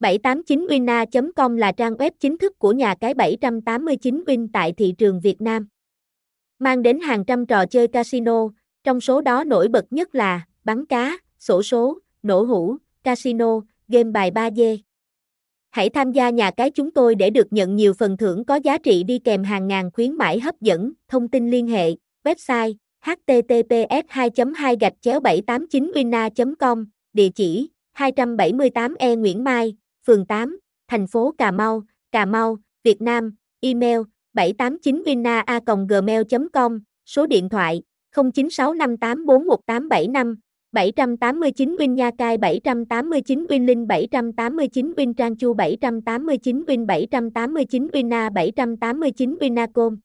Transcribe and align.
789wina.com 0.00 1.56
là 1.56 1.72
trang 1.72 1.94
web 1.94 2.10
chính 2.20 2.38
thức 2.38 2.58
của 2.58 2.72
nhà 2.72 2.94
cái 3.00 3.14
789 3.14 4.24
Win 4.26 4.48
tại 4.52 4.72
thị 4.72 4.94
trường 4.98 5.20
Việt 5.20 5.40
Nam. 5.40 5.66
Mang 6.58 6.82
đến 6.82 7.00
hàng 7.00 7.24
trăm 7.24 7.46
trò 7.46 7.66
chơi 7.66 7.88
casino, 7.88 8.48
trong 8.84 9.00
số 9.00 9.20
đó 9.20 9.44
nổi 9.44 9.68
bật 9.68 9.92
nhất 9.92 10.14
là 10.14 10.46
bắn 10.64 10.86
cá, 10.86 11.18
sổ 11.38 11.62
số, 11.62 11.98
nổ 12.22 12.42
hũ, 12.42 12.76
casino, 13.02 13.60
game 13.88 14.10
bài 14.10 14.30
3D. 14.30 14.78
Hãy 15.70 15.90
tham 15.90 16.12
gia 16.12 16.30
nhà 16.30 16.50
cái 16.50 16.70
chúng 16.70 16.90
tôi 16.90 17.14
để 17.14 17.30
được 17.30 17.52
nhận 17.52 17.76
nhiều 17.76 17.92
phần 17.94 18.16
thưởng 18.16 18.44
có 18.44 18.56
giá 18.56 18.78
trị 18.78 19.02
đi 19.02 19.18
kèm 19.18 19.44
hàng 19.44 19.68
ngàn 19.68 19.90
khuyến 19.90 20.12
mãi 20.12 20.40
hấp 20.40 20.60
dẫn. 20.60 20.92
Thông 21.08 21.28
tin 21.28 21.50
liên 21.50 21.66
hệ, 21.66 21.94
website 22.24 22.74
https 23.00 24.04
2 24.08 24.30
2 24.56 24.76
gạch 24.80 24.94
chéo 25.00 25.20
789 25.20 25.92
wina.com, 25.94 26.86
địa 27.12 27.28
chỉ 27.28 27.70
278 27.92 28.94
E 28.94 29.16
Nguyễn 29.16 29.44
Mai, 29.44 29.76
phường 30.06 30.26
8, 30.26 30.58
thành 30.88 31.06
phố 31.06 31.34
Cà 31.38 31.50
Mau, 31.50 31.82
Cà 32.12 32.24
Mau, 32.24 32.58
Việt 32.84 33.02
Nam, 33.02 33.34
email 33.60 34.00
789winna.gmail.com, 34.34 36.80
số 37.06 37.26
điện 37.26 37.48
thoại 37.48 37.82
0965841875, 38.14 40.36
789 40.72 41.76
Vinh 41.76 41.94
Nha 41.94 42.10
Cai 42.18 42.38
789 42.38 43.46
Vinh 43.46 43.66
Linh 43.66 43.86
789 43.86 44.92
Vinh 44.96 45.14
Trang 45.14 45.36
Chu 45.36 45.54
789 45.54 46.64
Vinh 46.64 46.86
789 46.86 47.88
Winna 47.92 48.30
789 48.34 49.36
Winnacom 49.40 49.96